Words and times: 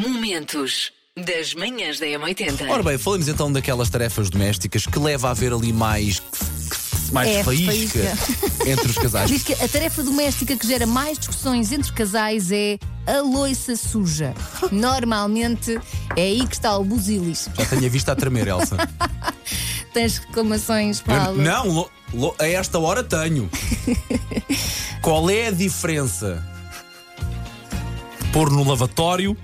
Momentos 0.00 0.92
das 1.16 1.54
manhãs 1.54 1.98
da 1.98 2.04
M80. 2.06 2.68
Ora 2.68 2.82
bem, 2.82 2.98
falamos 2.98 3.28
então 3.28 3.50
daquelas 3.50 3.88
tarefas 3.88 4.28
domésticas 4.28 4.86
que 4.86 4.98
leva 4.98 5.28
a 5.28 5.30
haver 5.30 5.52
ali 5.54 5.72
mais. 5.72 6.20
mais 7.10 7.30
É, 7.36 7.42
faísca 7.42 7.98
faísca. 8.00 8.68
entre 8.70 8.90
os 8.90 8.98
casais. 8.98 9.30
Diz 9.32 9.42
que 9.42 9.54
a 9.54 9.66
tarefa 9.68 10.02
doméstica 10.02 10.54
que 10.54 10.66
gera 10.66 10.86
mais 10.86 11.18
discussões 11.18 11.72
entre 11.72 11.90
casais 11.92 12.52
é 12.52 12.78
a 13.06 13.22
loiça 13.22 13.74
suja. 13.74 14.34
Normalmente 14.70 15.80
é 16.14 16.20
aí 16.22 16.46
que 16.46 16.54
está 16.54 16.76
o 16.76 16.84
busilis. 16.84 17.48
Já 17.56 17.64
tenho 17.64 17.86
a 17.86 17.88
vista 17.88 18.12
a 18.12 18.16
tremer, 18.16 18.48
Elsa. 18.48 18.76
Tens 19.94 20.18
reclamações, 20.18 20.98
Eu- 20.98 21.04
Paulo? 21.06 21.42
não, 21.42 21.68
lo- 21.70 21.90
lo- 22.12 22.34
a 22.38 22.46
esta 22.46 22.78
hora 22.78 23.02
tenho. 23.02 23.48
Qual 25.00 25.30
é 25.30 25.46
a 25.46 25.50
diferença? 25.50 26.46
Pôr 28.30 28.50
no 28.50 28.62
lavatório 28.68 29.34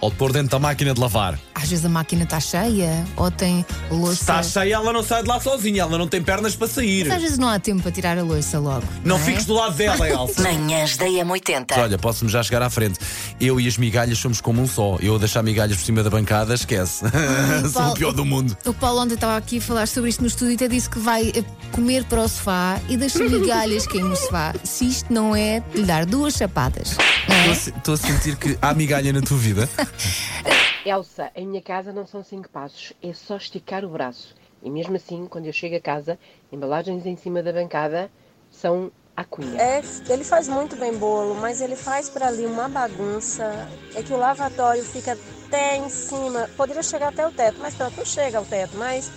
ou 0.00 0.10
de 0.10 0.16
pôr 0.16 0.32
dentro 0.32 0.50
da 0.50 0.58
máquina 0.58 0.94
de 0.94 1.00
lavar? 1.00 1.38
Às 1.54 1.68
vezes 1.68 1.84
a 1.84 1.88
máquina 1.88 2.24
está 2.24 2.38
cheia 2.40 3.04
ou 3.16 3.30
tem 3.30 3.64
loiça. 3.90 4.20
Está 4.20 4.42
cheia, 4.42 4.74
ela 4.76 4.92
não 4.92 5.02
sai 5.02 5.22
de 5.22 5.28
lá 5.28 5.40
sozinha, 5.40 5.82
ela 5.82 5.98
não 5.98 6.06
tem 6.06 6.22
pernas 6.22 6.54
para 6.54 6.68
sair. 6.68 7.06
Mas 7.06 7.16
às 7.16 7.22
vezes 7.22 7.38
não 7.38 7.48
há 7.48 7.58
tempo 7.58 7.82
para 7.82 7.90
tirar 7.90 8.16
a 8.16 8.22
loiça 8.22 8.58
logo. 8.58 8.84
Não 9.04 9.16
é? 9.16 9.20
fiques 9.20 9.44
do 9.44 9.54
lado 9.54 9.74
dela, 9.76 10.08
Elsa. 10.08 10.42
Manhãs 10.42 10.96
da 10.96 11.06
M80. 11.06 11.76
Olha, 11.78 11.98
posso-me 11.98 12.30
já 12.30 12.42
chegar 12.42 12.62
à 12.62 12.70
frente. 12.70 12.98
Eu 13.40 13.60
e 13.60 13.66
as 13.66 13.76
migalhas 13.76 14.18
somos 14.18 14.40
como 14.40 14.62
um 14.62 14.66
só. 14.66 14.96
Eu 15.00 15.16
a 15.16 15.18
deixar 15.18 15.42
migalhas 15.42 15.76
por 15.76 15.84
cima 15.84 16.02
da 16.02 16.10
bancada, 16.10 16.54
esquece. 16.54 17.04
Sou 17.72 17.88
o 17.88 17.94
pior 17.94 18.12
do 18.12 18.24
mundo. 18.24 18.56
O 18.64 18.72
Paulo 18.72 19.00
ontem 19.00 19.14
estava 19.14 19.36
aqui 19.36 19.58
a 19.58 19.60
falar 19.60 19.88
sobre 19.88 20.10
isto 20.10 20.20
no 20.20 20.28
estúdio 20.28 20.52
e 20.52 20.54
até 20.54 20.68
disse 20.68 20.88
que 20.88 20.98
vai 20.98 21.32
eh, 21.34 21.44
comer 21.72 22.04
para 22.04 22.22
o 22.22 22.28
sofá 22.28 22.80
e 22.88 22.96
deixa 22.96 23.18
migalhas 23.24 23.86
cair 23.86 24.04
no 24.04 24.14
sofá. 24.16 24.54
Se 24.62 24.86
isto 24.86 25.12
não 25.12 25.34
é 25.34 25.60
de 25.60 25.80
lhe 25.80 25.86
dar 25.86 26.06
duas 26.06 26.34
chapadas. 26.34 26.96
não 27.28 27.34
é? 27.36 27.50
Estou 27.52 27.88
Estou 27.88 27.94
a 27.94 27.96
sentir 27.96 28.36
que 28.36 28.58
há 28.60 28.74
migalha 28.74 29.12
na 29.12 29.22
tua 29.22 29.38
vida. 29.38 29.66
Elsa, 30.84 31.30
em 31.34 31.46
minha 31.46 31.62
casa 31.62 31.92
não 31.92 32.06
são 32.06 32.22
cinco 32.22 32.48
passos, 32.48 32.92
é 33.02 33.12
só 33.12 33.36
esticar 33.36 33.84
o 33.84 33.88
braço. 33.88 34.34
E 34.62 34.70
mesmo 34.70 34.96
assim, 34.96 35.26
quando 35.26 35.46
eu 35.46 35.52
chego 35.52 35.76
a 35.76 35.80
casa, 35.80 36.18
embalagens 36.50 37.06
em 37.06 37.16
cima 37.16 37.42
da 37.42 37.52
bancada 37.52 38.10
são 38.50 38.90
a 39.16 39.24
cunha. 39.24 39.60
É, 39.60 39.82
ele 40.08 40.24
faz 40.24 40.48
muito 40.48 40.76
bem 40.76 40.96
bolo, 40.96 41.34
mas 41.34 41.60
ele 41.60 41.76
faz 41.76 42.08
para 42.08 42.28
ali 42.28 42.46
uma 42.46 42.68
bagunça. 42.68 43.68
É 43.94 44.02
que 44.02 44.12
o 44.12 44.16
lavatório 44.16 44.84
fica 44.84 45.18
até 45.46 45.76
em 45.76 45.88
cima. 45.88 46.48
Poderia 46.56 46.82
chegar 46.82 47.08
até 47.08 47.26
o 47.26 47.32
teto, 47.32 47.58
mas 47.60 47.74
pronto, 47.74 47.96
não 47.96 48.04
chega 48.04 48.38
ao 48.38 48.44
teto. 48.44 48.76
Mas 48.76 49.10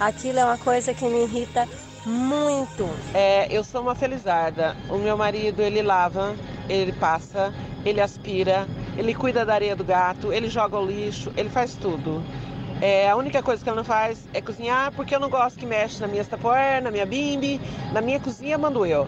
aquilo 0.00 0.40
é 0.40 0.44
uma 0.44 0.58
coisa 0.58 0.92
que 0.92 1.04
me 1.04 1.22
irrita 1.22 1.68
muito. 2.04 2.88
É, 3.14 3.46
eu 3.50 3.64
sou 3.64 3.80
uma 3.80 3.94
felizarda. 3.94 4.76
O 4.90 4.98
meu 4.98 5.16
marido, 5.16 5.62
ele 5.62 5.82
lava, 5.82 6.34
ele 6.68 6.92
passa, 6.92 7.54
ele 7.84 8.00
aspira, 8.00 8.66
ele 8.96 9.14
cuida 9.14 9.44
da 9.44 9.54
areia 9.54 9.74
do 9.74 9.84
gato, 9.84 10.32
ele 10.32 10.48
joga 10.48 10.78
o 10.78 10.86
lixo, 10.86 11.32
ele 11.36 11.48
faz 11.48 11.74
tudo. 11.74 12.22
É, 12.80 13.08
a 13.08 13.16
única 13.16 13.42
coisa 13.42 13.62
que 13.62 13.68
ele 13.68 13.76
não 13.76 13.84
faz 13.84 14.26
é 14.34 14.40
cozinhar, 14.40 14.92
porque 14.92 15.14
eu 15.14 15.20
não 15.20 15.30
gosto 15.30 15.58
que 15.58 15.66
mexe 15.66 16.00
na 16.00 16.06
minha 16.06 16.24
tapoer, 16.24 16.82
na 16.82 16.90
minha 16.90 17.06
bimbi, 17.06 17.60
na 17.92 18.00
minha 18.00 18.20
cozinha 18.20 18.58
mando 18.58 18.84
eu. 18.84 19.06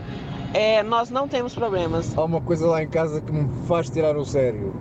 É, 0.54 0.82
nós 0.82 1.10
não 1.10 1.28
temos 1.28 1.54
problemas. 1.54 2.16
Há 2.16 2.24
uma 2.24 2.40
coisa 2.40 2.66
lá 2.66 2.82
em 2.82 2.88
casa 2.88 3.20
que 3.20 3.32
me 3.32 3.48
faz 3.66 3.90
tirar 3.90 4.16
o 4.16 4.24
sério. 4.24 4.74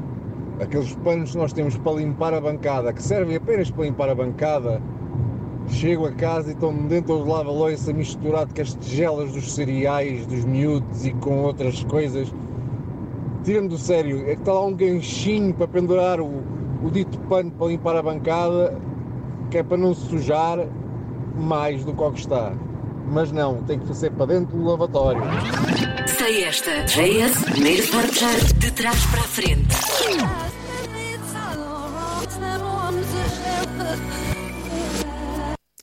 Aqueles 0.62 0.96
panos 0.96 1.32
que 1.32 1.38
nós 1.38 1.52
temos 1.52 1.78
para 1.78 1.94
limpar 1.98 2.34
a 2.34 2.40
bancada, 2.40 2.94
que 2.94 3.04
servem 3.04 3.36
apenas 3.36 3.70
para 3.70 3.84
limpar 3.84 4.10
a 4.10 4.16
bancada. 4.16 4.82
Chego 5.68 6.06
a 6.06 6.12
casa 6.12 6.52
e 6.52 6.54
estão 6.54 6.74
dentro 6.88 7.18
do 7.18 7.28
lava-loiça 7.28 7.92
misturado 7.92 8.54
com 8.54 8.62
as 8.62 8.76
tigelas 8.76 9.34
dos 9.34 9.52
cereais, 9.52 10.26
dos 10.28 10.46
miúdos 10.46 11.06
e 11.06 11.12
com 11.12 11.42
outras 11.42 11.84
coisas. 11.84 12.32
Tira-me 13.46 13.68
do 13.68 13.78
sério, 13.78 14.24
é 14.28 14.34
que 14.34 14.42
está 14.42 14.52
lá 14.54 14.66
um 14.66 14.74
ganchinho 14.74 15.54
para 15.54 15.68
pendurar 15.68 16.20
o, 16.20 16.44
o 16.84 16.90
dito 16.92 17.16
pano 17.30 17.52
para 17.52 17.68
limpar 17.68 17.96
a 17.96 18.02
bancada, 18.02 18.76
que 19.52 19.60
é 19.60 19.64
para 19.64 19.78
não 19.78 19.94
sujar 19.94 20.68
mais 21.38 21.86
do 21.86 21.94
que 21.94 22.02
o 22.02 22.12
que 22.12 22.22
está. 22.22 22.54
Mas 23.08 23.32
não, 23.32 23.62
tem 23.62 23.78
que 23.78 23.94
ser 23.94 24.12
para 24.14 24.26
dentro 24.26 24.58
do 24.58 24.66
lavatório. 24.66 25.22
Sei 26.18 26.44
esta. 26.44 26.86
JS, 26.86 27.44
primeiro 27.44 27.88
portar 27.90 28.36
de 28.58 28.72
trás 28.72 29.06
para 29.06 29.20
a 29.20 29.24
frente. 29.24 30.55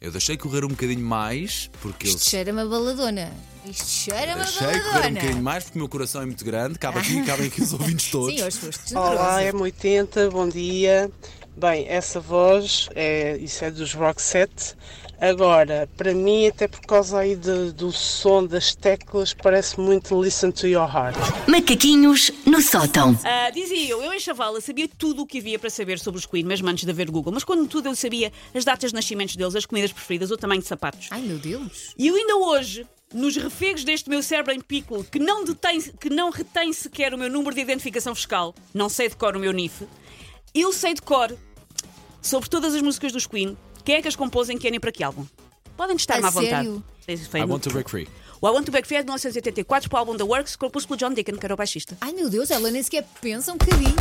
Eu 0.02 0.10
deixei 0.10 0.36
correr 0.36 0.64
um 0.64 0.68
bocadinho 0.68 0.98
mais, 1.06 1.70
porque 1.80 2.08
eu 2.08 2.10
Isto 2.10 2.28
cheira-me 2.28 2.60
a 2.60 2.66
baladona. 2.66 3.32
Isto 3.64 3.86
cheira-me 3.88 4.32
a 4.40 4.44
deixei 4.44 4.66
correr 4.66 4.78
um 4.80 4.82
baladona. 4.82 5.10
bocadinho 5.20 5.42
mais 5.44 5.62
porque 5.62 5.78
o 5.78 5.82
meu 5.82 5.88
coração 5.88 6.22
é 6.22 6.26
muito 6.26 6.44
grande. 6.44 6.76
Cabe 6.76 6.98
aqui, 6.98 7.22
cabem 7.24 7.46
aqui 7.46 7.62
os 7.62 7.70
ouvintes 7.72 8.10
todos. 8.10 8.34
Sim, 8.34 8.42
hoje 8.42 8.58
foste 8.58 8.96
Olá, 8.96 9.38
generoso. 9.38 9.64
M80, 9.64 10.30
bom 10.32 10.48
dia. 10.48 11.08
Bem, 11.56 11.86
essa 11.88 12.18
voz, 12.18 12.88
é, 12.94 13.36
isso 13.36 13.64
é 13.64 13.70
dos 13.70 13.92
Roxette. 13.92 14.74
Agora, 15.20 15.88
para 15.96 16.12
mim, 16.12 16.48
até 16.48 16.66
por 16.66 16.80
causa 16.80 17.20
aí 17.20 17.36
de- 17.36 17.70
do 17.72 17.92
som 17.92 18.44
das 18.44 18.74
teclas, 18.74 19.32
parece 19.32 19.78
muito 19.78 20.20
Listen 20.20 20.50
to 20.50 20.66
Your 20.66 20.88
Heart. 20.92 21.16
Macaquinhos 21.46 22.32
no 22.44 22.60
sótão. 22.60 23.16
Ah, 23.22 23.50
dizia 23.50 23.88
eu, 23.90 24.02
eu 24.02 24.12
em 24.12 24.18
Chavala 24.18 24.60
sabia 24.60 24.88
tudo 24.98 25.22
o 25.22 25.26
que 25.26 25.38
havia 25.38 25.58
para 25.58 25.70
saber 25.70 26.00
sobre 26.00 26.18
os 26.18 26.26
Queen, 26.26 26.42
mesmo 26.44 26.68
antes 26.68 26.84
de 26.84 26.90
haver 26.90 27.08
Google. 27.08 27.32
Mas 27.32 27.44
quando 27.44 27.68
tudo 27.68 27.88
eu 27.88 27.94
sabia 27.94 28.32
as 28.52 28.64
datas 28.64 28.90
de 28.90 28.96
nascimentos 28.96 29.36
deles, 29.36 29.54
as 29.54 29.66
comidas 29.66 29.92
preferidas, 29.92 30.30
o 30.32 30.36
tamanho 30.36 30.60
de 30.62 30.66
sapatos. 30.66 31.06
Ai 31.12 31.20
meu 31.20 31.38
Deus. 31.38 31.94
E 31.96 32.08
eu 32.08 32.16
ainda 32.16 32.36
hoje, 32.38 32.84
nos 33.14 33.36
refegos 33.36 33.84
deste 33.84 34.08
meu 34.10 34.22
cérebro 34.24 34.52
em 34.52 34.60
pico, 34.60 35.04
que 35.04 35.20
não, 35.20 35.44
detém, 35.44 35.80
que 35.80 36.10
não 36.10 36.30
retém 36.30 36.72
sequer 36.72 37.14
o 37.14 37.18
meu 37.18 37.30
número 37.30 37.54
de 37.54 37.60
identificação 37.60 38.12
fiscal, 38.14 38.52
não 38.74 38.88
sei 38.88 39.08
de 39.08 39.14
cor 39.14 39.36
o 39.36 39.38
meu 39.38 39.52
NIF, 39.52 39.86
eu 40.54 40.72
sei 40.72 40.94
de 40.94 41.02
cor 41.02 41.34
sobre 42.20 42.48
todas 42.48 42.74
as 42.74 42.82
músicas 42.82 43.12
dos 43.12 43.26
Queen, 43.26 43.56
quem 43.84 43.96
é 43.96 44.02
que 44.02 44.08
as 44.08 44.16
compôs 44.16 44.48
em 44.48 44.58
e 44.62 44.80
para 44.80 44.92
que 44.92 45.02
álbum. 45.02 45.26
Podem 45.76 45.96
estar-me 45.96 46.26
à 46.26 46.30
vontade. 46.30 46.50
sério? 47.04 47.24
Foi 47.30 47.40
I 47.40 47.44
no- 47.46 47.52
want 47.54 47.62
to 47.64 47.70
break 47.70 47.90
free. 47.90 48.08
O 48.40 48.48
I 48.48 48.50
Want 48.50 48.64
to 48.66 48.72
Back 48.72 48.88
Free 48.88 48.96
é 48.96 49.02
de 49.02 49.04
1984 49.06 49.88
para 49.88 49.96
o 49.96 50.00
álbum 50.00 50.16
The 50.16 50.24
Works, 50.24 50.56
composto 50.56 50.88
pelo 50.88 50.98
John 50.98 51.14
Deacon, 51.14 51.38
que 51.38 51.46
era 51.46 51.54
o 51.54 51.56
baixista. 51.56 51.96
Ai 52.00 52.12
meu 52.12 52.28
Deus, 52.28 52.50
ela 52.50 52.72
nem 52.72 52.82
sequer 52.82 53.04
pensa 53.20 53.52
um 53.52 53.56
bocadinho. 53.56 53.94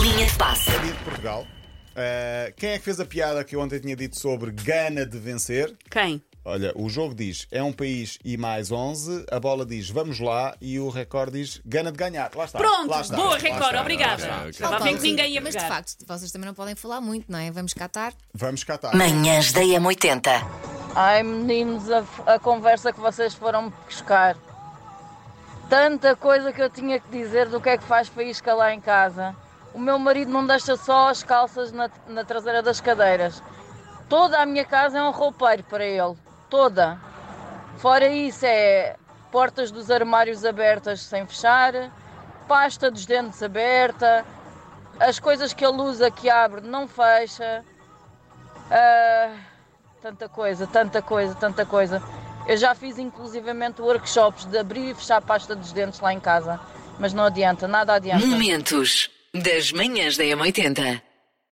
Linha 0.00 0.26
de 0.26 0.34
passe. 0.36 0.68
Dia 0.70 0.92
de 0.92 1.04
Portugal. 1.04 1.46
Uh, 1.92 2.52
quem 2.56 2.70
é 2.70 2.78
que 2.78 2.84
fez 2.84 2.98
a 2.98 3.04
piada 3.04 3.44
que 3.44 3.54
eu 3.54 3.60
ontem 3.60 3.78
tinha 3.78 3.94
dito 3.94 4.18
sobre 4.18 4.50
gana 4.50 5.06
de 5.06 5.16
vencer? 5.18 5.72
Quem? 5.88 6.20
Olha, 6.44 6.72
o 6.74 6.88
jogo 6.88 7.14
diz 7.14 7.46
é 7.52 7.62
um 7.62 7.72
país 7.72 8.18
e 8.24 8.36
mais 8.36 8.72
11, 8.72 9.26
a 9.30 9.38
bola 9.38 9.64
diz 9.64 9.88
vamos 9.90 10.18
lá 10.18 10.56
e 10.60 10.76
o 10.80 10.88
recorde 10.88 11.38
diz 11.38 11.60
gana 11.64 11.92
de 11.92 11.96
ganhar. 11.96 12.32
Lá 12.34 12.44
está. 12.46 12.58
Pronto, 12.58 12.90
lá 12.90 13.00
está, 13.00 13.16
boa, 13.16 13.28
lá 13.30 13.36
Record, 13.36 13.62
está, 13.62 13.80
obrigada. 13.80 14.26
lá 14.26 14.48
está. 14.48 14.68
Ver 14.68 14.78
Paulo, 14.78 14.96
que 14.98 15.02
ninguém 15.02 15.32
ia 15.34 15.40
Mas 15.40 15.54
de 15.54 15.60
facto, 15.60 16.04
vocês 16.04 16.32
também 16.32 16.46
não 16.46 16.54
podem 16.54 16.74
falar 16.74 17.00
muito, 17.00 17.30
não 17.30 17.38
é? 17.38 17.48
Vamos 17.52 17.72
catar. 17.72 18.12
Vamos 18.34 18.64
catar. 18.64 18.92
Manhãs 18.92 19.52
da 19.52 19.60
M80. 19.60 20.44
Ai 20.96 21.22
meninos, 21.22 21.88
a, 21.90 22.04
a 22.26 22.38
conversa 22.40 22.92
que 22.92 22.98
vocês 22.98 23.34
foram 23.34 23.70
buscar. 23.86 24.36
Tanta 25.68 26.16
coisa 26.16 26.52
que 26.52 26.60
eu 26.60 26.68
tinha 26.68 26.98
que 26.98 27.08
dizer 27.08 27.48
do 27.48 27.60
que 27.60 27.68
é 27.68 27.78
que 27.78 27.84
faz 27.84 28.08
faísca 28.08 28.52
lá 28.52 28.74
em 28.74 28.80
casa. 28.80 29.34
O 29.72 29.78
meu 29.78 29.96
marido 29.96 30.32
não 30.32 30.44
deixa 30.44 30.76
só 30.76 31.08
as 31.08 31.22
calças 31.22 31.70
na, 31.70 31.88
na 32.08 32.24
traseira 32.24 32.62
das 32.62 32.80
cadeiras. 32.80 33.40
Toda 34.08 34.42
a 34.42 34.44
minha 34.44 34.64
casa 34.64 34.98
é 34.98 35.02
um 35.02 35.12
roupeiro 35.12 35.62
para 35.62 35.86
ele. 35.86 36.16
Toda. 36.52 37.00
Fora 37.78 38.08
isso 38.08 38.44
é 38.44 38.96
portas 39.30 39.70
dos 39.70 39.90
armários 39.90 40.44
abertas 40.44 41.00
sem 41.00 41.26
fechar, 41.26 41.90
pasta 42.46 42.90
dos 42.90 43.06
dentes 43.06 43.42
aberta, 43.42 44.22
as 45.00 45.18
coisas 45.18 45.54
que 45.54 45.64
ele 45.64 45.80
usa 45.80 46.10
que 46.10 46.28
abre 46.28 46.60
não 46.60 46.86
fecha. 46.86 47.64
Ah, 48.70 49.34
tanta 50.02 50.28
coisa, 50.28 50.66
tanta 50.66 51.00
coisa, 51.00 51.34
tanta 51.36 51.64
coisa. 51.64 52.02
Eu 52.46 52.58
já 52.58 52.74
fiz 52.74 52.98
inclusivamente 52.98 53.80
workshops 53.80 54.44
de 54.44 54.58
abrir 54.58 54.90
e 54.90 54.94
fechar 54.94 55.22
pasta 55.22 55.56
dos 55.56 55.72
dentes 55.72 56.00
lá 56.00 56.12
em 56.12 56.20
casa, 56.20 56.60
mas 56.98 57.14
não 57.14 57.24
adianta, 57.24 57.66
nada 57.66 57.94
adianta. 57.94 58.26
Momentos 58.26 59.08
das 59.32 59.72
manhãs 59.72 60.18
da 60.18 60.24
M80. 60.24 61.00